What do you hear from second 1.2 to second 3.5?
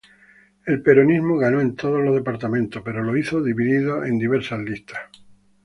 ganó en todos los departamentos, pero lo hizo